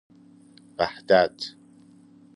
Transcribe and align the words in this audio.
وحدت 0.79 1.55